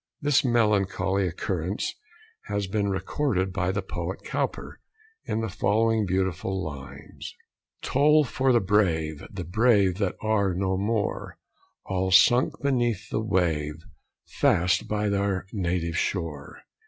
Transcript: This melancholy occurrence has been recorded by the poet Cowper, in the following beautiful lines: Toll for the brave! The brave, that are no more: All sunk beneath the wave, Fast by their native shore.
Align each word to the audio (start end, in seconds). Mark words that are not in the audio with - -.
This 0.19 0.43
melancholy 0.43 1.27
occurrence 1.27 1.93
has 2.45 2.65
been 2.65 2.89
recorded 2.89 3.53
by 3.53 3.71
the 3.71 3.83
poet 3.83 4.23
Cowper, 4.23 4.79
in 5.25 5.41
the 5.41 5.47
following 5.47 6.07
beautiful 6.07 6.59
lines: 6.65 7.35
Toll 7.83 8.23
for 8.23 8.51
the 8.51 8.59
brave! 8.59 9.23
The 9.29 9.43
brave, 9.43 9.99
that 9.99 10.15
are 10.19 10.55
no 10.55 10.75
more: 10.75 11.37
All 11.85 12.09
sunk 12.09 12.63
beneath 12.63 13.11
the 13.11 13.21
wave, 13.21 13.75
Fast 14.25 14.87
by 14.87 15.07
their 15.07 15.45
native 15.53 15.99
shore. 15.99 16.63